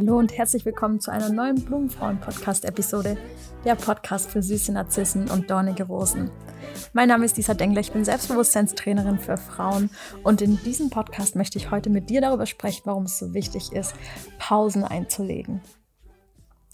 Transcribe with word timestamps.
Hallo 0.00 0.16
und 0.16 0.34
herzlich 0.38 0.64
willkommen 0.64 0.98
zu 0.98 1.10
einer 1.10 1.28
neuen 1.28 1.62
Blumenfrauen-Podcast-Episode, 1.62 3.18
der 3.66 3.74
Podcast 3.74 4.30
für 4.30 4.42
süße 4.42 4.72
Narzissen 4.72 5.30
und 5.30 5.50
dornige 5.50 5.84
Rosen. 5.84 6.30
Mein 6.94 7.08
Name 7.08 7.26
ist 7.26 7.36
Lisa 7.36 7.52
Dengler, 7.52 7.82
ich 7.82 7.92
bin 7.92 8.06
Selbstbewusstseinstrainerin 8.06 9.18
für 9.18 9.36
Frauen 9.36 9.90
und 10.22 10.40
in 10.40 10.58
diesem 10.62 10.88
Podcast 10.88 11.36
möchte 11.36 11.58
ich 11.58 11.70
heute 11.70 11.90
mit 11.90 12.08
dir 12.08 12.22
darüber 12.22 12.46
sprechen, 12.46 12.80
warum 12.86 13.02
es 13.02 13.18
so 13.18 13.34
wichtig 13.34 13.72
ist, 13.72 13.94
Pausen 14.38 14.84
einzulegen. 14.84 15.60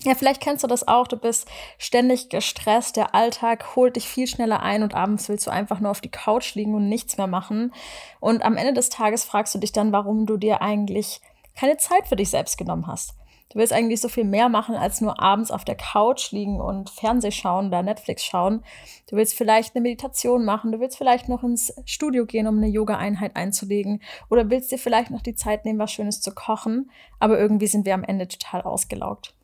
Ja, 0.03 0.15
vielleicht 0.15 0.41
kennst 0.41 0.63
du 0.63 0.69
das 0.69 0.87
auch. 0.87 1.09
Du 1.09 1.17
bist 1.17 1.49
ständig 1.79 2.29
gestresst. 2.29 2.97
Der 2.97 3.17
Alltag 3.17 3.75
holt 3.75 3.97
dich 3.97 4.07
viel 4.07 4.29
schneller 4.29 4.63
ein 4.63 4.85
und 4.85 4.95
abends 4.95 5.29
willst 5.29 5.49
du 5.49 5.51
einfach 5.51 5.81
nur 5.81 5.91
auf 5.91 6.01
die 6.01 6.13
Couch 6.13 6.55
liegen 6.55 6.77
und 6.77 6.89
nichts 6.89 7.17
mehr 7.17 7.27
machen. 7.27 7.73
Und 8.21 8.45
am 8.45 8.57
Ende 8.57 8.75
des 8.75 8.89
Tages 8.89 9.25
fragst 9.25 9.53
du 9.57 9.59
dich 9.59 9.73
dann, 9.73 9.91
warum 9.91 10.27
du 10.27 10.37
dir 10.37 10.63
eigentlich 10.63 11.23
keine 11.57 11.77
Zeit 11.77 12.09
für 12.09 12.17
dich 12.17 12.31
selbst 12.31 12.59
genommen 12.59 12.87
hast. 12.87 13.15
Du 13.51 13.61
willst 13.61 13.73
eigentlich 13.73 14.01
so 14.01 14.09
viel 14.09 14.25
mehr 14.25 14.49
machen, 14.49 14.75
als 14.75 15.01
nur 15.01 15.21
abends 15.21 15.51
auf 15.51 15.65
der 15.65 15.77
Couch 15.77 16.33
liegen 16.33 16.61
und 16.61 16.91
Fernseh 16.91 17.31
schauen 17.31 17.69
oder 17.69 17.83
Netflix 17.83 18.25
schauen. 18.25 18.65
Du 19.09 19.17
willst 19.17 19.35
vielleicht 19.35 19.75
eine 19.75 19.83
Meditation 19.83 20.45
machen, 20.45 20.73
du 20.73 20.81
willst 20.81 20.99
vielleicht 20.99 21.29
noch 21.29 21.45
ins 21.45 21.73
Studio 21.85 22.27
gehen, 22.27 22.49
um 22.49 22.57
eine 22.57 22.67
Yoga-Einheit 22.67 23.37
einzulegen 23.37 24.03
oder 24.31 24.51
willst 24.51 24.73
dir 24.73 24.79
vielleicht 24.79 25.13
noch 25.13 25.23
die 25.23 25.37
Zeit 25.37 25.65
nehmen, 25.65 25.79
was 25.79 25.93
Schönes 25.93 26.21
zu 26.21 26.35
kochen. 26.35 26.91
Aber 27.21 27.39
irgendwie 27.39 27.69
sind 27.69 27.87
wir 27.87 27.95
am 27.95 28.05
Ende 28.05 28.27
total 28.27 28.63
ausgelaugt. 28.63 29.36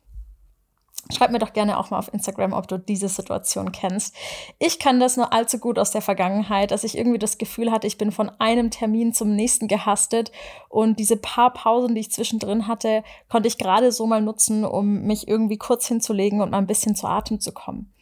Schreib 1.11 1.31
mir 1.31 1.39
doch 1.39 1.51
gerne 1.51 1.77
auch 1.77 1.89
mal 1.89 1.99
auf 1.99 2.13
Instagram, 2.13 2.53
ob 2.53 2.67
du 2.67 2.79
diese 2.79 3.09
Situation 3.09 3.73
kennst. 3.73 4.15
Ich 4.57 4.79
kann 4.79 5.01
das 5.01 5.17
nur 5.17 5.33
allzu 5.33 5.59
gut 5.59 5.77
aus 5.77 5.91
der 5.91 6.01
Vergangenheit, 6.01 6.71
dass 6.71 6.85
ich 6.85 6.97
irgendwie 6.97 7.19
das 7.19 7.37
Gefühl 7.37 7.71
hatte, 7.71 7.87
ich 7.87 7.97
bin 7.97 8.11
von 8.11 8.31
einem 8.39 8.71
Termin 8.71 9.13
zum 9.13 9.35
nächsten 9.35 9.67
gehastet 9.67 10.31
und 10.69 10.99
diese 10.99 11.17
paar 11.17 11.51
Pausen, 11.51 11.93
die 11.93 12.01
ich 12.01 12.11
zwischendrin 12.11 12.67
hatte, 12.67 13.03
konnte 13.29 13.49
ich 13.49 13.57
gerade 13.57 13.91
so 13.91 14.07
mal 14.07 14.21
nutzen, 14.21 14.63
um 14.63 15.01
mich 15.01 15.27
irgendwie 15.27 15.57
kurz 15.57 15.87
hinzulegen 15.87 16.39
und 16.39 16.51
mal 16.51 16.59
ein 16.59 16.67
bisschen 16.67 16.95
zu 16.95 17.05
Atem 17.05 17.41
zu 17.41 17.51
kommen. 17.51 17.93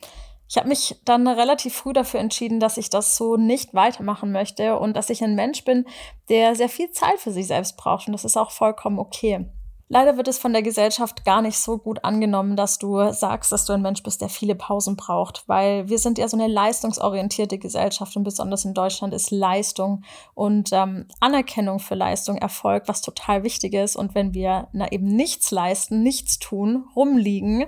Ich 0.47 0.57
habe 0.57 0.67
mich 0.67 0.99
dann 1.05 1.27
relativ 1.27 1.73
früh 1.73 1.93
dafür 1.93 2.19
entschieden, 2.19 2.59
dass 2.59 2.77
ich 2.77 2.89
das 2.89 3.15
so 3.15 3.37
nicht 3.37 3.73
weitermachen 3.73 4.31
möchte 4.31 4.77
und 4.77 4.95
dass 4.95 5.09
ich 5.09 5.23
ein 5.23 5.33
Mensch 5.33 5.63
bin, 5.63 5.85
der 6.29 6.55
sehr 6.55 6.69
viel 6.69 6.91
Zeit 6.91 7.19
für 7.19 7.31
sich 7.31 7.47
selbst 7.47 7.77
braucht 7.77 8.07
und 8.07 8.13
das 8.13 8.25
ist 8.25 8.37
auch 8.37 8.51
vollkommen 8.51 8.99
okay. 8.99 9.45
Leider 9.93 10.15
wird 10.15 10.29
es 10.29 10.37
von 10.37 10.53
der 10.53 10.61
Gesellschaft 10.61 11.25
gar 11.25 11.41
nicht 11.41 11.57
so 11.57 11.77
gut 11.77 12.05
angenommen, 12.05 12.55
dass 12.55 12.77
du 12.77 13.11
sagst, 13.11 13.51
dass 13.51 13.65
du 13.65 13.73
ein 13.73 13.81
Mensch 13.81 14.01
bist, 14.03 14.21
der 14.21 14.29
viele 14.29 14.55
Pausen 14.55 14.95
braucht, 14.95 15.43
weil 15.47 15.89
wir 15.89 15.99
sind 15.99 16.17
ja 16.17 16.29
so 16.29 16.37
eine 16.37 16.47
leistungsorientierte 16.47 17.57
Gesellschaft 17.57 18.15
und 18.15 18.23
besonders 18.23 18.63
in 18.63 18.73
Deutschland 18.73 19.13
ist 19.13 19.31
Leistung 19.31 20.05
und 20.33 20.69
ähm, 20.71 21.09
Anerkennung 21.19 21.79
für 21.79 21.95
Leistung 21.95 22.37
Erfolg, 22.37 22.83
was 22.85 23.01
total 23.01 23.43
wichtig 23.43 23.73
ist. 23.73 23.97
Und 23.97 24.15
wenn 24.15 24.33
wir 24.33 24.69
na, 24.71 24.89
eben 24.93 25.07
nichts 25.07 25.51
leisten, 25.51 26.01
nichts 26.03 26.39
tun, 26.39 26.85
rumliegen, 26.95 27.65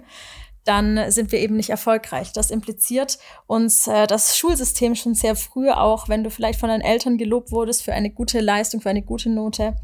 dann 0.63 1.11
sind 1.11 1.33
wir 1.33 1.39
eben 1.39 1.57
nicht 1.57 1.71
erfolgreich. 1.71 2.31
Das 2.31 2.51
impliziert 2.51 3.19
uns 3.47 3.85
äh, 3.87 4.07
das 4.07 4.37
Schulsystem 4.37 4.95
schon 4.95 5.13
sehr 5.13 5.35
früh 5.35 5.69
auch, 5.71 6.07
wenn 6.07 6.23
du 6.23 6.29
vielleicht 6.29 6.61
von 6.61 6.69
deinen 6.69 6.79
Eltern 6.79 7.17
gelobt 7.17 7.51
wurdest 7.51 7.83
für 7.83 7.91
eine 7.91 8.11
gute 8.11 8.39
Leistung, 8.39 8.79
für 8.79 8.91
eine 8.91 9.01
gute 9.01 9.29
Note, 9.29 9.75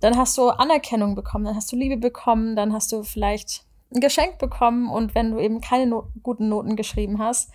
dann 0.00 0.16
hast 0.16 0.36
du 0.38 0.48
Anerkennung 0.48 1.14
bekommen, 1.14 1.44
dann 1.44 1.56
hast 1.56 1.72
du 1.72 1.76
Liebe 1.76 1.96
bekommen, 1.96 2.56
dann 2.56 2.72
hast 2.72 2.92
du 2.92 3.02
vielleicht 3.02 3.64
ein 3.92 4.00
Geschenk 4.00 4.38
bekommen 4.38 4.88
und 4.90 5.14
wenn 5.14 5.32
du 5.32 5.38
eben 5.38 5.60
keine 5.60 5.86
Not 5.86 6.06
guten 6.22 6.48
Noten 6.48 6.76
geschrieben 6.76 7.18
hast, 7.18 7.50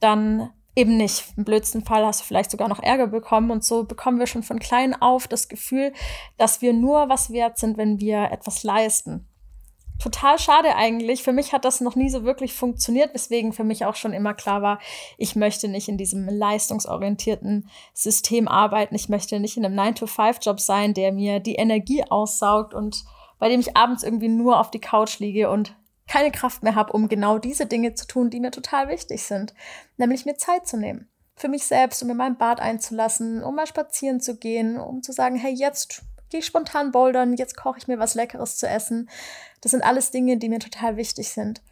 dann 0.00 0.50
eben 0.74 0.96
nicht. 0.96 1.24
Im 1.36 1.44
blödsten 1.44 1.84
Fall 1.84 2.04
hast 2.04 2.20
du 2.20 2.24
vielleicht 2.24 2.50
sogar 2.50 2.68
noch 2.68 2.82
Ärger 2.82 3.06
bekommen 3.06 3.50
und 3.50 3.64
so 3.64 3.84
bekommen 3.84 4.18
wir 4.18 4.26
schon 4.26 4.42
von 4.42 4.58
klein 4.58 5.00
auf 5.00 5.28
das 5.28 5.48
Gefühl, 5.48 5.92
dass 6.38 6.62
wir 6.62 6.72
nur 6.72 7.08
was 7.08 7.30
wert 7.30 7.58
sind, 7.58 7.76
wenn 7.76 8.00
wir 8.00 8.30
etwas 8.30 8.62
leisten 8.62 9.26
total 10.00 10.38
schade 10.38 10.74
eigentlich. 10.74 11.22
Für 11.22 11.32
mich 11.32 11.52
hat 11.52 11.64
das 11.64 11.80
noch 11.80 11.94
nie 11.94 12.08
so 12.08 12.24
wirklich 12.24 12.54
funktioniert, 12.54 13.14
weswegen 13.14 13.52
für 13.52 13.64
mich 13.64 13.84
auch 13.84 13.94
schon 13.94 14.12
immer 14.12 14.34
klar 14.34 14.62
war, 14.62 14.80
ich 15.18 15.36
möchte 15.36 15.68
nicht 15.68 15.88
in 15.88 15.98
diesem 15.98 16.28
leistungsorientierten 16.28 17.68
System 17.94 18.48
arbeiten. 18.48 18.94
Ich 18.94 19.08
möchte 19.08 19.38
nicht 19.38 19.56
in 19.56 19.64
einem 19.64 19.78
9-to-5-Job 19.78 20.58
sein, 20.58 20.94
der 20.94 21.12
mir 21.12 21.38
die 21.38 21.54
Energie 21.54 22.02
aussaugt 22.08 22.74
und 22.74 23.04
bei 23.38 23.48
dem 23.48 23.60
ich 23.60 23.76
abends 23.76 24.02
irgendwie 24.02 24.28
nur 24.28 24.58
auf 24.58 24.70
die 24.70 24.80
Couch 24.80 25.18
liege 25.18 25.50
und 25.50 25.76
keine 26.08 26.32
Kraft 26.32 26.62
mehr 26.62 26.74
habe, 26.74 26.92
um 26.92 27.08
genau 27.08 27.38
diese 27.38 27.66
Dinge 27.66 27.94
zu 27.94 28.06
tun, 28.06 28.30
die 28.30 28.40
mir 28.40 28.50
total 28.50 28.88
wichtig 28.88 29.22
sind, 29.22 29.54
nämlich 29.96 30.26
mir 30.26 30.36
Zeit 30.36 30.66
zu 30.66 30.76
nehmen. 30.76 31.08
Für 31.36 31.48
mich 31.48 31.64
selbst, 31.64 32.02
um 32.02 32.08
mir 32.08 32.14
mein 32.14 32.36
Bad 32.36 32.60
einzulassen, 32.60 33.42
um 33.42 33.54
mal 33.54 33.66
spazieren 33.66 34.20
zu 34.20 34.36
gehen, 34.36 34.78
um 34.78 35.02
zu 35.02 35.12
sagen, 35.12 35.36
hey, 35.36 35.54
jetzt 35.54 36.02
gehe 36.30 36.42
spontan 36.42 36.92
bouldern, 36.92 37.34
jetzt 37.34 37.56
koche 37.56 37.78
ich 37.78 37.88
mir 37.88 37.98
was 37.98 38.14
Leckeres 38.14 38.56
zu 38.56 38.68
essen. 38.68 39.10
Das 39.60 39.72
sind 39.72 39.82
alles 39.82 40.10
Dinge, 40.10 40.38
die 40.38 40.48
mir 40.48 40.60
total 40.60 40.96
wichtig 40.96 41.30
sind. 41.30 41.62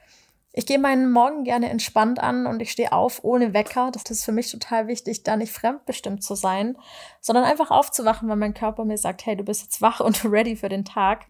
Ich 0.52 0.66
gehe 0.66 0.78
meinen 0.78 1.12
Morgen 1.12 1.44
gerne 1.44 1.68
entspannt 1.70 2.18
an 2.18 2.46
und 2.46 2.60
ich 2.60 2.72
stehe 2.72 2.92
auf 2.92 3.22
ohne 3.22 3.54
Wecker. 3.54 3.90
Das 3.92 4.04
ist 4.10 4.24
für 4.24 4.32
mich 4.32 4.50
total 4.50 4.88
wichtig, 4.88 5.22
da 5.22 5.36
nicht 5.36 5.52
fremdbestimmt 5.52 6.24
zu 6.24 6.34
sein, 6.34 6.76
sondern 7.20 7.44
einfach 7.44 7.70
aufzuwachen, 7.70 8.28
weil 8.28 8.36
mein 8.36 8.54
Körper 8.54 8.84
mir 8.84 8.98
sagt, 8.98 9.24
hey, 9.24 9.36
du 9.36 9.44
bist 9.44 9.62
jetzt 9.62 9.80
wach 9.80 10.00
und 10.00 10.24
ready 10.30 10.56
für 10.56 10.68
den 10.68 10.84
Tag. 10.84 11.26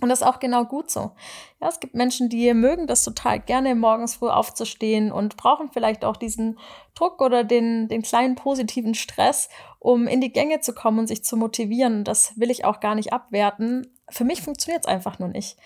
Und 0.00 0.08
das 0.08 0.20
ist 0.20 0.26
auch 0.26 0.40
genau 0.40 0.64
gut 0.64 0.90
so. 0.90 1.12
Ja, 1.60 1.68
es 1.68 1.80
gibt 1.80 1.94
Menschen, 1.94 2.28
die 2.28 2.52
mögen 2.54 2.86
das 2.86 3.04
total 3.04 3.40
gerne, 3.40 3.74
morgens 3.74 4.14
früh 4.14 4.28
aufzustehen 4.28 5.12
und 5.12 5.36
brauchen 5.36 5.70
vielleicht 5.72 6.04
auch 6.04 6.16
diesen 6.16 6.58
Druck 6.94 7.20
oder 7.20 7.44
den, 7.44 7.88
den 7.88 8.02
kleinen 8.02 8.34
positiven 8.34 8.94
Stress, 8.94 9.48
um 9.78 10.06
in 10.06 10.20
die 10.20 10.32
Gänge 10.32 10.60
zu 10.60 10.74
kommen 10.74 11.00
und 11.00 11.06
sich 11.06 11.24
zu 11.24 11.36
motivieren. 11.36 12.04
Das 12.04 12.38
will 12.38 12.50
ich 12.50 12.64
auch 12.64 12.80
gar 12.80 12.94
nicht 12.94 13.12
abwerten. 13.12 13.86
Für 14.08 14.24
mich 14.24 14.42
funktioniert 14.42 14.84
es 14.84 14.90
einfach 14.90 15.18
nur 15.18 15.28
nicht. 15.28 15.56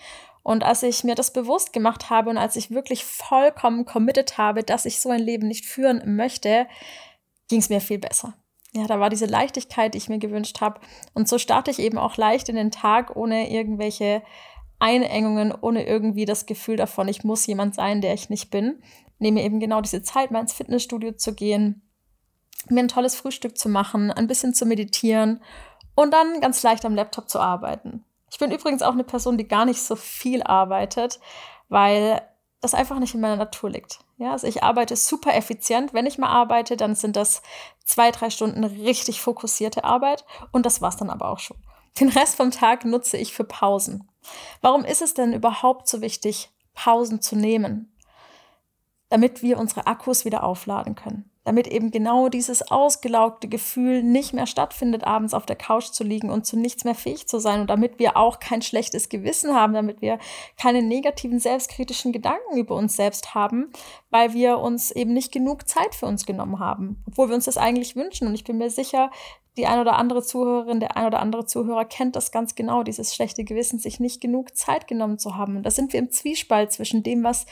Und 0.43 0.63
als 0.63 0.83
ich 0.83 1.03
mir 1.03 1.15
das 1.15 1.33
bewusst 1.33 1.73
gemacht 1.73 2.09
habe 2.09 2.29
und 2.29 2.37
als 2.37 2.55
ich 2.55 2.71
wirklich 2.71 3.03
vollkommen 3.03 3.85
committed 3.85 4.37
habe, 4.37 4.63
dass 4.63 4.85
ich 4.85 4.99
so 4.99 5.09
ein 5.09 5.21
Leben 5.21 5.47
nicht 5.47 5.65
führen 5.65 6.15
möchte, 6.15 6.67
ging 7.47 7.59
es 7.59 7.69
mir 7.69 7.81
viel 7.81 7.97
besser 7.97 8.35
ja, 8.75 8.87
da 8.87 8.99
war 8.99 9.09
diese 9.09 9.25
Leichtigkeit, 9.25 9.93
die 9.93 9.97
ich 9.97 10.09
mir 10.09 10.19
gewünscht 10.19 10.59
habe. 10.59 10.81
Und 11.13 11.29
so 11.29 11.37
starte 11.37 11.71
ich 11.71 11.79
eben 11.79 11.97
auch 11.97 12.17
leicht 12.17 12.49
in 12.49 12.57
den 12.57 12.71
Tag, 12.71 13.15
ohne 13.15 13.49
irgendwelche 13.49 14.21
Einengungen, 14.79 15.53
ohne 15.59 15.87
irgendwie 15.87 16.25
das 16.25 16.45
Gefühl 16.45 16.75
davon, 16.75 17.07
ich 17.07 17.23
muss 17.23 17.47
jemand 17.47 17.75
sein, 17.75 18.01
der 18.01 18.13
ich 18.13 18.29
nicht 18.29 18.51
bin. 18.51 18.81
Nehme 19.17 19.43
eben 19.43 19.61
genau 19.61 19.79
diese 19.79 20.03
Zeit, 20.03 20.31
mal 20.31 20.41
ins 20.41 20.51
Fitnessstudio 20.51 21.13
zu 21.13 21.33
gehen, 21.33 21.83
mir 22.69 22.81
ein 22.81 22.89
tolles 22.89 23.15
Frühstück 23.15 23.57
zu 23.57 23.69
machen, 23.69 24.11
ein 24.11 24.27
bisschen 24.27 24.53
zu 24.53 24.65
meditieren 24.65 25.41
und 25.95 26.13
dann 26.13 26.41
ganz 26.41 26.61
leicht 26.61 26.83
am 26.83 26.95
Laptop 26.95 27.29
zu 27.29 27.39
arbeiten. 27.39 28.03
Ich 28.29 28.39
bin 28.39 28.51
übrigens 28.51 28.81
auch 28.81 28.91
eine 28.91 29.05
Person, 29.05 29.37
die 29.37 29.47
gar 29.47 29.63
nicht 29.63 29.81
so 29.81 29.95
viel 29.95 30.43
arbeitet, 30.43 31.21
weil 31.69 32.21
das 32.59 32.73
einfach 32.73 32.99
nicht 32.99 33.13
in 33.13 33.21
meiner 33.21 33.37
Natur 33.37 33.69
liegt. 33.69 33.99
Ja, 34.17 34.31
also 34.31 34.47
ich 34.47 34.63
arbeite 34.63 34.95
super 34.95 35.33
effizient. 35.35 35.93
Wenn 35.93 36.05
ich 36.05 36.17
mal 36.17 36.29
arbeite, 36.29 36.77
dann 36.77 36.95
sind 36.95 37.15
das 37.15 37.41
zwei, 37.85 38.11
drei 38.11 38.29
Stunden 38.29 38.63
richtig 38.63 39.21
fokussierte 39.21 39.83
Arbeit 39.83 40.25
und 40.51 40.65
das 40.65 40.81
war's 40.81 40.97
dann 40.97 41.09
aber 41.09 41.29
auch 41.29 41.39
schon. 41.39 41.57
Den 41.99 42.09
Rest 42.09 42.35
vom 42.35 42.51
Tag 42.51 42.83
nutze 42.83 43.17
ich 43.17 43.33
für 43.33 43.45
Pausen. 43.45 44.09
Warum 44.61 44.83
ist 44.83 45.01
es 45.01 45.13
denn 45.13 45.31
überhaupt 45.31 45.87
so 45.87 46.01
wichtig, 46.01 46.49
Pausen 46.73 47.21
zu 47.21 47.37
nehmen? 47.37 47.95
Damit 49.09 49.41
wir 49.41 49.57
unsere 49.59 49.87
Akkus 49.87 50.25
wieder 50.25 50.43
aufladen 50.43 50.95
können 50.95 51.29
damit 51.45 51.67
eben 51.67 51.91
genau 51.91 52.27
dieses 52.27 52.69
ausgelaugte 52.69 53.47
Gefühl 53.47 54.03
nicht 54.03 54.33
mehr 54.33 54.47
stattfindet, 54.47 55.05
abends 55.05 55.33
auf 55.33 55.45
der 55.45 55.55
Couch 55.55 55.85
zu 55.85 56.03
liegen 56.03 56.29
und 56.29 56.45
zu 56.45 56.57
nichts 56.57 56.83
mehr 56.83 56.95
fähig 56.95 57.27
zu 57.27 57.39
sein 57.39 57.61
und 57.61 57.69
damit 57.69 57.99
wir 57.99 58.17
auch 58.17 58.39
kein 58.39 58.61
schlechtes 58.61 59.07
Gewissen 59.09 59.55
haben, 59.55 59.73
damit 59.73 60.01
wir 60.01 60.19
keine 60.59 60.81
negativen 60.81 61.39
selbstkritischen 61.39 62.11
Gedanken 62.11 62.57
über 62.57 62.75
uns 62.75 62.95
selbst 62.95 63.35
haben, 63.35 63.71
weil 64.09 64.33
wir 64.33 64.57
uns 64.57 64.91
eben 64.91 65.13
nicht 65.13 65.31
genug 65.31 65.67
Zeit 65.67 65.95
für 65.95 66.07
uns 66.07 66.25
genommen 66.25 66.59
haben, 66.59 67.03
obwohl 67.07 67.29
wir 67.29 67.35
uns 67.35 67.45
das 67.45 67.57
eigentlich 67.57 67.95
wünschen. 67.95 68.27
Und 68.27 68.33
ich 68.33 68.43
bin 68.43 68.57
mir 68.57 68.71
sicher, 68.71 69.11
die 69.57 69.67
ein 69.67 69.79
oder 69.79 69.97
andere 69.97 70.21
Zuhörerin, 70.21 70.79
der 70.79 70.97
ein 70.97 71.05
oder 71.05 71.19
andere 71.19 71.45
Zuhörer 71.45 71.85
kennt 71.85 72.15
das 72.15 72.31
ganz 72.31 72.55
genau, 72.55 72.83
dieses 72.83 73.15
schlechte 73.15 73.43
Gewissen, 73.43 73.79
sich 73.79 73.99
nicht 73.99 74.19
genug 74.19 74.55
Zeit 74.57 74.87
genommen 74.87 75.17
zu 75.17 75.35
haben. 75.35 75.55
Und 75.55 75.63
da 75.63 75.71
sind 75.71 75.93
wir 75.93 75.99
im 75.99 76.11
Zwiespalt 76.11 76.71
zwischen 76.71 77.03
dem, 77.03 77.23
was 77.23 77.45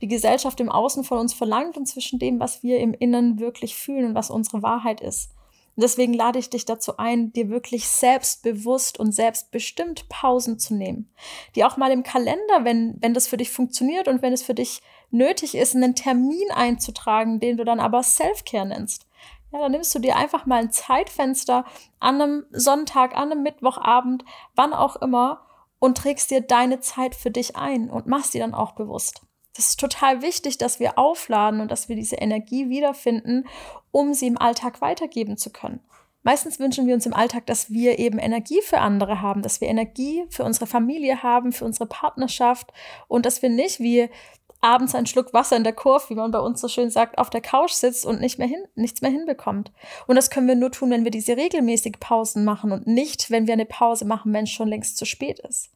die 0.00 0.08
Gesellschaft 0.08 0.60
im 0.60 0.70
Außen 0.70 1.04
von 1.04 1.18
uns 1.18 1.34
verlangt 1.34 1.76
und 1.76 1.86
zwischen 1.86 2.18
dem, 2.18 2.40
was 2.40 2.62
wir 2.62 2.78
im 2.78 2.94
Inneren 2.94 3.38
wirklich 3.38 3.76
fühlen 3.76 4.06
und 4.06 4.14
was 4.14 4.30
unsere 4.30 4.62
Wahrheit 4.62 5.00
ist. 5.00 5.30
Und 5.76 5.84
deswegen 5.84 6.14
lade 6.14 6.38
ich 6.38 6.50
dich 6.50 6.64
dazu 6.64 6.96
ein, 6.96 7.32
dir 7.32 7.48
wirklich 7.48 7.88
selbstbewusst 7.88 8.98
und 8.98 9.12
selbstbestimmt 9.12 10.08
Pausen 10.08 10.58
zu 10.58 10.74
nehmen. 10.74 11.10
Die 11.54 11.64
auch 11.64 11.76
mal 11.76 11.92
im 11.92 12.02
Kalender, 12.02 12.64
wenn, 12.64 12.96
wenn 13.00 13.14
das 13.14 13.28
für 13.28 13.36
dich 13.36 13.50
funktioniert 13.50 14.08
und 14.08 14.20
wenn 14.20 14.32
es 14.32 14.42
für 14.42 14.54
dich 14.54 14.82
nötig 15.10 15.54
ist, 15.54 15.76
einen 15.76 15.94
Termin 15.94 16.50
einzutragen, 16.54 17.40
den 17.40 17.56
du 17.56 17.64
dann 17.64 17.80
aber 17.80 18.02
Self-Care 18.02 18.66
nennst. 18.66 19.06
Ja, 19.52 19.58
dann 19.58 19.72
nimmst 19.72 19.94
du 19.94 19.98
dir 19.98 20.16
einfach 20.16 20.46
mal 20.46 20.60
ein 20.60 20.70
Zeitfenster 20.70 21.64
an 21.98 22.20
einem 22.20 22.46
Sonntag, 22.50 23.16
an 23.16 23.32
einem 23.32 23.42
Mittwochabend, 23.42 24.24
wann 24.54 24.72
auch 24.72 24.96
immer 24.96 25.46
und 25.80 25.98
trägst 25.98 26.30
dir 26.30 26.40
deine 26.40 26.80
Zeit 26.80 27.14
für 27.14 27.30
dich 27.30 27.56
ein 27.56 27.90
und 27.90 28.06
machst 28.06 28.34
die 28.34 28.38
dann 28.38 28.54
auch 28.54 28.72
bewusst. 28.72 29.22
Das 29.56 29.70
ist 29.70 29.80
total 29.80 30.22
wichtig, 30.22 30.58
dass 30.58 30.78
wir 30.78 30.98
aufladen 30.98 31.60
und 31.60 31.70
dass 31.70 31.88
wir 31.88 31.96
diese 31.96 32.16
Energie 32.16 32.68
wiederfinden, 32.68 33.48
um 33.90 34.14
sie 34.14 34.28
im 34.28 34.38
Alltag 34.38 34.80
weitergeben 34.80 35.36
zu 35.36 35.50
können. 35.50 35.80
Meistens 36.22 36.58
wünschen 36.60 36.86
wir 36.86 36.94
uns 36.94 37.06
im 37.06 37.14
Alltag, 37.14 37.46
dass 37.46 37.70
wir 37.70 37.98
eben 37.98 38.18
Energie 38.18 38.60
für 38.62 38.78
andere 38.78 39.22
haben, 39.22 39.40
dass 39.40 39.60
wir 39.60 39.68
Energie 39.68 40.24
für 40.28 40.44
unsere 40.44 40.66
Familie 40.66 41.22
haben, 41.22 41.50
für 41.52 41.64
unsere 41.64 41.86
Partnerschaft 41.86 42.72
und 43.08 43.24
dass 43.24 43.40
wir 43.40 43.48
nicht 43.48 43.80
wie 43.80 44.10
abends 44.60 44.94
einen 44.94 45.06
Schluck 45.06 45.32
Wasser 45.32 45.56
in 45.56 45.64
der 45.64 45.72
Kurve, 45.72 46.10
wie 46.10 46.14
man 46.14 46.30
bei 46.30 46.38
uns 46.38 46.60
so 46.60 46.68
schön 46.68 46.90
sagt, 46.90 47.18
auf 47.18 47.30
der 47.30 47.40
Couch 47.40 47.72
sitzt 47.72 48.04
und 48.04 48.20
nicht 48.20 48.38
mehr 48.38 48.48
hin, 48.48 48.62
nichts 48.74 49.00
mehr 49.00 49.10
hinbekommt. 49.10 49.72
Und 50.06 50.16
das 50.16 50.30
können 50.30 50.48
wir 50.48 50.54
nur 50.54 50.70
tun, 50.70 50.90
wenn 50.90 51.04
wir 51.04 51.10
diese 51.10 51.36
regelmäßig 51.36 51.98
Pausen 52.00 52.44
machen 52.44 52.72
und 52.72 52.86
nicht, 52.86 53.30
wenn 53.30 53.46
wir 53.46 53.54
eine 53.54 53.66
Pause 53.66 54.04
machen, 54.04 54.32
wenn 54.32 54.44
es 54.44 54.50
schon 54.50 54.68
längst 54.68 54.98
zu 54.98 55.06
spät 55.06 55.38
ist. 55.40 55.70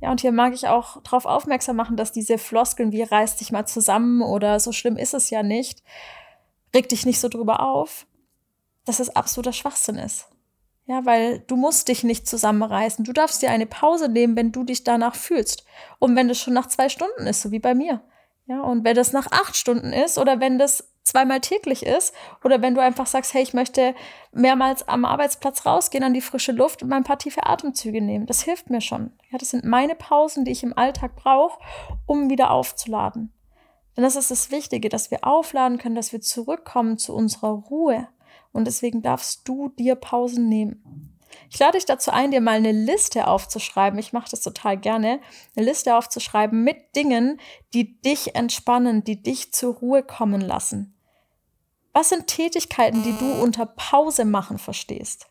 Ja, 0.00 0.10
und 0.10 0.20
hier 0.20 0.32
mag 0.32 0.52
ich 0.52 0.68
auch 0.68 1.02
darauf 1.02 1.24
aufmerksam 1.24 1.76
machen, 1.76 1.96
dass 1.96 2.12
diese 2.12 2.36
Floskeln 2.36 2.92
wie 2.92 3.02
reiß 3.02 3.36
dich 3.36 3.52
mal 3.52 3.66
zusammen 3.66 4.20
oder 4.20 4.60
so 4.60 4.72
schlimm 4.72 4.98
ist 4.98 5.14
es 5.14 5.30
ja 5.30 5.42
nicht, 5.42 5.82
reg 6.74 6.88
dich 6.88 7.06
nicht 7.06 7.20
so 7.20 7.28
drüber 7.28 7.60
auf, 7.60 8.06
dass 8.84 9.00
es 9.00 9.16
absoluter 9.16 9.54
Schwachsinn 9.54 9.96
ist. 9.96 10.28
Ja, 10.84 11.04
weil 11.04 11.40
du 11.40 11.56
musst 11.56 11.88
dich 11.88 12.04
nicht 12.04 12.28
zusammenreißen. 12.28 13.04
Du 13.04 13.12
darfst 13.12 13.42
dir 13.42 13.50
eine 13.50 13.66
Pause 13.66 14.08
nehmen, 14.08 14.36
wenn 14.36 14.52
du 14.52 14.62
dich 14.62 14.84
danach 14.84 15.16
fühlst. 15.16 15.64
Und 15.98 16.14
wenn 16.14 16.28
das 16.28 16.38
schon 16.38 16.54
nach 16.54 16.68
zwei 16.68 16.88
Stunden 16.88 17.26
ist, 17.26 17.42
so 17.42 17.50
wie 17.50 17.58
bei 17.58 17.74
mir. 17.74 18.02
Ja, 18.46 18.62
und 18.62 18.84
wenn 18.84 18.94
das 18.94 19.12
nach 19.12 19.26
acht 19.32 19.56
Stunden 19.56 19.92
ist 19.92 20.18
oder 20.18 20.40
wenn 20.40 20.58
das 20.58 20.88
zweimal 21.02 21.40
täglich 21.40 21.84
ist 21.84 22.14
oder 22.44 22.62
wenn 22.62 22.74
du 22.74 22.80
einfach 22.80 23.06
sagst, 23.06 23.32
hey, 23.34 23.42
ich 23.42 23.54
möchte 23.54 23.94
mehrmals 24.32 24.86
am 24.88 25.04
Arbeitsplatz 25.04 25.64
rausgehen 25.66 26.04
an 26.04 26.14
die 26.14 26.20
frische 26.20 26.52
Luft 26.52 26.82
und 26.82 26.88
mal 26.88 26.96
ein 26.96 27.04
paar 27.04 27.18
tiefe 27.18 27.46
Atemzüge 27.46 28.00
nehmen. 28.00 28.26
Das 28.26 28.42
hilft 28.42 28.70
mir 28.70 28.80
schon. 28.80 29.12
Ja, 29.30 29.38
das 29.38 29.50
sind 29.50 29.64
meine 29.64 29.94
Pausen, 29.94 30.44
die 30.44 30.52
ich 30.52 30.62
im 30.62 30.76
Alltag 30.76 31.16
brauche, 31.16 31.58
um 32.06 32.28
wieder 32.28 32.50
aufzuladen. 32.50 33.32
Denn 33.96 34.04
das 34.04 34.16
ist 34.16 34.30
das 34.30 34.50
Wichtige, 34.50 34.88
dass 34.88 35.10
wir 35.10 35.24
aufladen 35.24 35.78
können, 35.78 35.94
dass 35.94 36.12
wir 36.12 36.20
zurückkommen 36.20 36.98
zu 36.98 37.14
unserer 37.14 37.50
Ruhe. 37.50 38.08
Und 38.52 38.66
deswegen 38.66 39.02
darfst 39.02 39.48
du 39.48 39.70
dir 39.70 39.94
Pausen 39.94 40.48
nehmen. 40.48 41.15
Ich 41.50 41.58
lade 41.58 41.72
dich 41.72 41.86
dazu 41.86 42.10
ein, 42.10 42.30
dir 42.30 42.40
mal 42.40 42.56
eine 42.56 42.72
Liste 42.72 43.26
aufzuschreiben. 43.26 43.98
Ich 43.98 44.12
mache 44.12 44.30
das 44.30 44.40
total 44.40 44.76
gerne. 44.76 45.20
Eine 45.56 45.66
Liste 45.66 45.96
aufzuschreiben 45.96 46.62
mit 46.62 46.96
Dingen, 46.96 47.40
die 47.74 48.00
dich 48.00 48.34
entspannen, 48.34 49.04
die 49.04 49.22
dich 49.22 49.52
zur 49.52 49.74
Ruhe 49.74 50.02
kommen 50.02 50.40
lassen. 50.40 50.94
Was 51.92 52.10
sind 52.10 52.26
Tätigkeiten, 52.26 53.02
die 53.02 53.16
du 53.16 53.42
unter 53.42 53.64
Pause 53.66 54.24
machen 54.24 54.58
verstehst? 54.58 55.28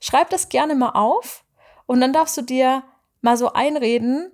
Schreib 0.00 0.30
das 0.30 0.48
gerne 0.48 0.74
mal 0.74 0.90
auf 0.90 1.44
und 1.86 2.00
dann 2.00 2.12
darfst 2.12 2.36
du 2.36 2.42
dir 2.42 2.84
mal 3.22 3.36
so 3.36 3.52
einreden, 3.52 4.30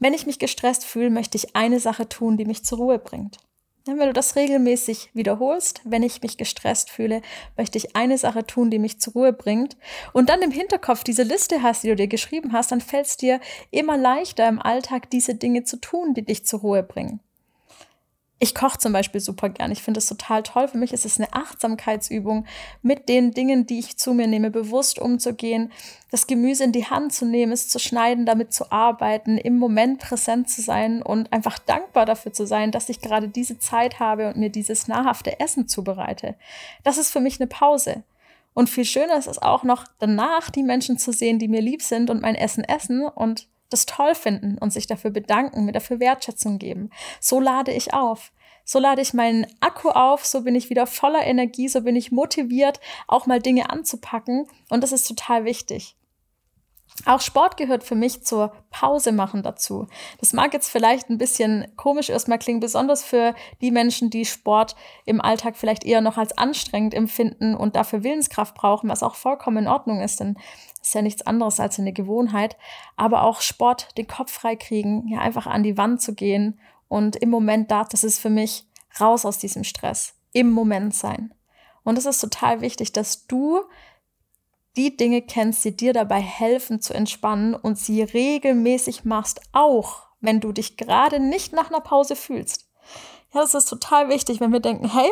wenn 0.00 0.14
ich 0.14 0.26
mich 0.26 0.38
gestresst 0.38 0.84
fühle, 0.84 1.10
möchte 1.10 1.38
ich 1.38 1.54
eine 1.54 1.80
Sache 1.80 2.08
tun, 2.08 2.36
die 2.36 2.44
mich 2.44 2.64
zur 2.64 2.78
Ruhe 2.78 2.98
bringt. 2.98 3.38
Wenn 3.86 3.98
du 3.98 4.14
das 4.14 4.34
regelmäßig 4.34 5.10
wiederholst, 5.12 5.82
wenn 5.84 6.02
ich 6.02 6.22
mich 6.22 6.38
gestresst 6.38 6.88
fühle, 6.88 7.20
möchte 7.58 7.76
ich 7.76 7.94
eine 7.94 8.16
Sache 8.16 8.46
tun, 8.46 8.70
die 8.70 8.78
mich 8.78 8.98
zur 8.98 9.12
Ruhe 9.12 9.34
bringt. 9.34 9.76
Und 10.14 10.30
dann 10.30 10.40
im 10.40 10.50
Hinterkopf 10.50 11.04
diese 11.04 11.22
Liste 11.22 11.62
hast, 11.62 11.84
die 11.84 11.88
du 11.88 11.96
dir 11.96 12.08
geschrieben 12.08 12.54
hast, 12.54 12.72
dann 12.72 12.80
fällt 12.80 13.06
es 13.06 13.18
dir 13.18 13.40
immer 13.70 13.98
leichter 13.98 14.48
im 14.48 14.58
Alltag, 14.58 15.10
diese 15.10 15.34
Dinge 15.34 15.64
zu 15.64 15.76
tun, 15.76 16.14
die 16.14 16.24
dich 16.24 16.46
zur 16.46 16.60
Ruhe 16.60 16.82
bringen. 16.82 17.20
Ich 18.44 18.54
koche 18.54 18.76
zum 18.76 18.92
Beispiel 18.92 19.22
super 19.22 19.48
gern. 19.48 19.72
Ich 19.72 19.82
finde 19.82 19.96
es 19.96 20.06
total 20.06 20.42
toll. 20.42 20.68
Für 20.68 20.76
mich 20.76 20.92
ist 20.92 21.06
es 21.06 21.18
eine 21.18 21.32
Achtsamkeitsübung, 21.32 22.44
mit 22.82 23.08
den 23.08 23.30
Dingen, 23.30 23.64
die 23.64 23.78
ich 23.78 23.96
zu 23.96 24.12
mir 24.12 24.26
nehme, 24.26 24.50
bewusst 24.50 24.98
umzugehen, 24.98 25.72
das 26.10 26.26
Gemüse 26.26 26.64
in 26.64 26.72
die 26.72 26.84
Hand 26.84 27.14
zu 27.14 27.24
nehmen, 27.24 27.52
es 27.52 27.70
zu 27.70 27.78
schneiden, 27.78 28.26
damit 28.26 28.52
zu 28.52 28.70
arbeiten, 28.70 29.38
im 29.38 29.58
Moment 29.58 29.98
präsent 29.98 30.50
zu 30.50 30.60
sein 30.60 31.00
und 31.00 31.32
einfach 31.32 31.58
dankbar 31.58 32.04
dafür 32.04 32.34
zu 32.34 32.46
sein, 32.46 32.70
dass 32.70 32.90
ich 32.90 33.00
gerade 33.00 33.28
diese 33.28 33.58
Zeit 33.58 33.98
habe 33.98 34.28
und 34.28 34.36
mir 34.36 34.50
dieses 34.50 34.88
nahrhafte 34.88 35.40
Essen 35.40 35.66
zubereite. 35.66 36.34
Das 36.82 36.98
ist 36.98 37.10
für 37.10 37.20
mich 37.20 37.40
eine 37.40 37.46
Pause. 37.46 38.02
Und 38.52 38.68
viel 38.68 38.84
schöner 38.84 39.16
ist 39.16 39.26
es 39.26 39.40
auch 39.40 39.62
noch, 39.62 39.86
danach 40.00 40.50
die 40.50 40.64
Menschen 40.64 40.98
zu 40.98 41.12
sehen, 41.12 41.38
die 41.38 41.48
mir 41.48 41.62
lieb 41.62 41.80
sind 41.80 42.10
und 42.10 42.20
mein 42.20 42.34
Essen 42.34 42.62
essen 42.62 43.06
und 43.06 43.48
das 43.74 43.86
toll 43.86 44.14
finden 44.14 44.56
und 44.58 44.72
sich 44.72 44.86
dafür 44.86 45.10
bedanken, 45.10 45.64
mir 45.64 45.72
dafür 45.72 46.00
Wertschätzung 46.00 46.58
geben. 46.58 46.90
So 47.20 47.40
lade 47.40 47.72
ich 47.72 47.92
auf. 47.92 48.32
So 48.64 48.78
lade 48.78 49.02
ich 49.02 49.12
meinen 49.12 49.46
Akku 49.60 49.90
auf, 49.90 50.24
so 50.24 50.42
bin 50.42 50.54
ich 50.54 50.70
wieder 50.70 50.86
voller 50.86 51.22
Energie, 51.22 51.68
so 51.68 51.82
bin 51.82 51.96
ich 51.96 52.12
motiviert, 52.12 52.80
auch 53.06 53.26
mal 53.26 53.40
Dinge 53.40 53.68
anzupacken. 53.68 54.46
Und 54.70 54.82
das 54.82 54.92
ist 54.92 55.06
total 55.06 55.44
wichtig. 55.44 55.96
Auch 57.06 57.20
Sport 57.20 57.56
gehört 57.56 57.82
für 57.82 57.96
mich 57.96 58.22
zur 58.22 58.52
Pause 58.70 59.10
machen 59.10 59.42
dazu. 59.42 59.88
Das 60.20 60.32
mag 60.32 60.54
jetzt 60.54 60.70
vielleicht 60.70 61.10
ein 61.10 61.18
bisschen 61.18 61.66
komisch 61.76 62.08
erstmal 62.08 62.38
klingen, 62.38 62.60
besonders 62.60 63.02
für 63.02 63.34
die 63.60 63.72
Menschen, 63.72 64.10
die 64.10 64.24
Sport 64.24 64.76
im 65.04 65.20
Alltag 65.20 65.56
vielleicht 65.56 65.84
eher 65.84 66.00
noch 66.00 66.16
als 66.16 66.38
anstrengend 66.38 66.94
empfinden 66.94 67.56
und 67.56 67.74
dafür 67.74 68.04
Willenskraft 68.04 68.54
brauchen, 68.54 68.88
was 68.88 69.02
auch 69.02 69.16
vollkommen 69.16 69.64
in 69.64 69.68
Ordnung 69.68 70.00
ist, 70.00 70.20
denn 70.20 70.36
es 70.80 70.88
ist 70.88 70.94
ja 70.94 71.02
nichts 71.02 71.26
anderes 71.26 71.58
als 71.58 71.80
eine 71.80 71.92
Gewohnheit. 71.92 72.56
Aber 72.96 73.24
auch 73.24 73.40
Sport, 73.40 73.98
den 73.98 74.06
Kopf 74.06 74.30
frei 74.30 74.54
kriegen, 74.54 75.08
ja 75.08 75.18
einfach 75.18 75.48
an 75.48 75.64
die 75.64 75.76
Wand 75.76 76.00
zu 76.00 76.14
gehen 76.14 76.60
und 76.88 77.16
im 77.16 77.28
Moment 77.28 77.72
da, 77.72 77.84
das 77.84 78.04
ist 78.04 78.20
für 78.20 78.30
mich 78.30 78.66
raus 79.00 79.26
aus 79.26 79.38
diesem 79.38 79.64
Stress, 79.64 80.14
im 80.32 80.52
Moment 80.52 80.94
sein. 80.94 81.34
Und 81.82 81.98
es 81.98 82.06
ist 82.06 82.20
total 82.20 82.60
wichtig, 82.60 82.92
dass 82.92 83.26
du 83.26 83.62
die 84.76 84.96
Dinge 84.96 85.22
kennst, 85.22 85.64
die 85.64 85.76
dir 85.76 85.92
dabei 85.92 86.20
helfen 86.20 86.80
zu 86.80 86.94
entspannen 86.94 87.54
und 87.54 87.78
sie 87.78 88.02
regelmäßig 88.02 89.04
machst, 89.04 89.40
auch 89.52 90.02
wenn 90.20 90.40
du 90.40 90.52
dich 90.52 90.76
gerade 90.76 91.20
nicht 91.20 91.52
nach 91.52 91.68
einer 91.68 91.80
Pause 91.80 92.16
fühlst. 92.16 92.68
Ja, 93.32 93.40
das 93.40 93.54
ist 93.54 93.68
total 93.68 94.08
wichtig, 94.08 94.40
wenn 94.40 94.52
wir 94.52 94.60
denken, 94.60 94.90
hey, 94.92 95.10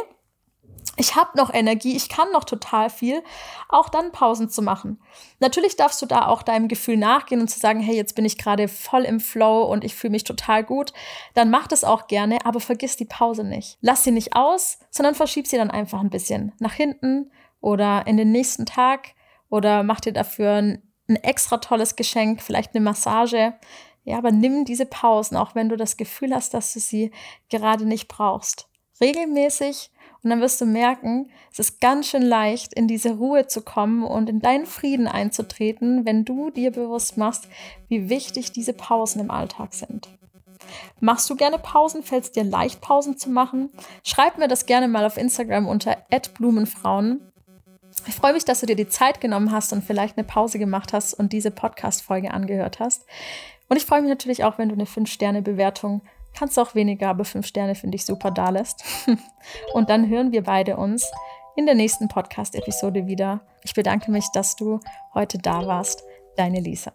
ich 0.97 1.17
habe 1.17 1.37
noch 1.37 1.53
Energie, 1.53 1.97
ich 1.97 2.09
kann 2.09 2.31
noch 2.33 2.45
total 2.45 2.91
viel, 2.91 3.23
auch 3.69 3.89
dann 3.89 4.13
Pausen 4.13 4.51
zu 4.51 4.63
machen. 4.63 5.01
Natürlich 5.41 5.77
darfst 5.77 6.03
du 6.03 6.07
da 6.07 6.27
auch 6.27 6.43
deinem 6.43 6.69
Gefühl 6.69 6.97
nachgehen 6.97 7.41
und 7.41 7.49
zu 7.49 7.59
sagen, 7.59 7.81
hey, 7.81 7.97
jetzt 7.97 8.15
bin 8.15 8.25
ich 8.25 8.37
gerade 8.37 8.69
voll 8.69 9.05
im 9.05 9.21
Flow 9.21 9.63
und 9.65 9.85
ich 9.85 9.95
fühle 9.95 10.11
mich 10.13 10.25
total 10.25 10.65
gut. 10.65 10.93
Dann 11.35 11.51
mach 11.51 11.67
das 11.67 11.85
auch 11.85 12.09
gerne, 12.09 12.45
aber 12.45 12.61
vergiss 12.61 12.97
die 12.97 13.05
Pause 13.05 13.45
nicht. 13.45 13.79
Lass 13.81 14.05
sie 14.05 14.11
nicht 14.11 14.37
aus, 14.37 14.79
sondern 14.91 15.15
verschieb 15.15 15.47
sie 15.47 15.57
dann 15.57 15.71
einfach 15.71 16.01
ein 16.01 16.11
bisschen 16.11 16.53
nach 16.59 16.75
hinten 16.75 17.31
oder 17.61 18.07
in 18.07 18.17
den 18.17 18.33
nächsten 18.33 18.67
Tag 18.67 19.15
oder 19.53 19.83
mach 19.83 20.01
dir 20.01 20.15
dafür 20.15 20.55
ein, 20.55 20.83
ein 21.09 21.17
extra 21.17 21.59
tolles 21.59 21.95
Geschenk, 21.95 22.41
vielleicht 22.41 22.75
eine 22.75 22.83
Massage. 22.83 23.53
Ja, 24.03 24.17
aber 24.17 24.33
nimm 24.33 24.65
diese 24.65 24.87
Pausen, 24.87 25.37
auch 25.37 25.55
wenn 25.55 25.69
du 25.69 25.77
das 25.77 25.99
Gefühl 25.99 26.35
hast, 26.35 26.55
dass 26.55 26.73
du 26.73 26.81
sie 26.81 27.13
gerade 27.51 27.85
nicht 27.85 28.09
brauchst. 28.09 28.69
Regelmäßig 29.01 29.91
und 30.23 30.31
dann 30.31 30.41
wirst 30.41 30.61
du 30.61 30.65
merken, 30.65 31.31
es 31.53 31.59
ist 31.59 31.81
ganz 31.81 32.09
schön 32.09 32.23
leicht, 32.23 32.73
in 32.73 32.89
diese 32.89 33.17
Ruhe 33.17 33.47
zu 33.47 33.61
kommen 33.61 34.05
und 34.05 34.31
in 34.31 34.41
deinen 34.41 34.65
Frieden 34.65 35.07
einzutreten, 35.07 36.07
wenn 36.07 36.25
du 36.25 36.51
dir 36.51 36.71
bewusst 36.71 37.19
machst, 37.19 37.47
wie 37.89 38.09
wichtig 38.09 38.53
diese 38.53 38.73
Pausen 38.73 39.21
im 39.21 39.31
Alltag 39.31 39.75
sind. 39.75 40.09
Machst 41.01 41.29
du 41.29 41.37
gerne 41.37 41.59
Pausen? 41.59 42.03
Fällt 42.03 42.25
es 42.25 42.33
dir 42.33 42.45
leicht, 42.45 42.81
Pausen 42.81 43.19
zu 43.19 43.29
machen? 43.29 43.71
Schreib 44.03 44.39
mir 44.39 44.49
das 44.49 44.65
gerne 44.65 44.89
mal 44.89 45.05
auf 45.05 45.19
Instagram 45.19 45.69
unter 45.69 45.99
@blumenfrauen. 46.35 47.32
Ich 48.07 48.15
freue 48.15 48.33
mich, 48.33 48.45
dass 48.45 48.61
du 48.61 48.67
dir 48.67 48.77
die 48.77 48.89
Zeit 48.89 49.21
genommen 49.21 49.53
hast 49.53 49.73
und 49.73 49.85
vielleicht 49.85 50.19
eine 50.19 50.27
Pause 50.27 50.59
gemacht 50.59 50.93
hast 50.93 51.15
und 51.15 51.33
diese 51.33 51.51
Podcast-Folge 51.51 52.33
angehört 52.33 52.81
hast. 52.81 53.07
Und 53.69 53.77
ich 53.77 53.87
freue 53.87 54.03
mich 54.03 54.11
natürlich 54.11 54.45
auch, 54.45 54.59
wenn 54.59 54.69
du 54.69 54.75
eine 54.75 54.85
5-Sterne-Bewertung, 54.85 56.03
kannst 56.37 56.57
du 56.57 56.63
auch 56.63 56.75
weniger, 56.75 57.09
aber 57.09 57.25
5 57.25 57.47
Sterne 57.47 57.75
finde 57.75 57.97
ich 57.97 58.05
super, 58.05 58.31
da 58.31 58.51
lässt. 58.51 58.85
und 59.75 59.91
dann 59.91 60.09
hören 60.09 60.33
wir 60.33 60.43
beide 60.43 60.77
uns 60.77 61.11
in 61.57 61.67
der 61.67 61.75
nächsten 61.75 62.09
Podcast-Episode 62.09 63.07
wieder. 63.07 63.41
Ich 63.63 63.75
bedanke 63.75 64.11
mich, 64.11 64.27
dass 64.33 64.57
du 64.57 64.81
heute 65.15 65.39
da 65.39 65.67
warst. 65.67 66.03
Deine 66.37 66.61
Lisa. 66.61 66.93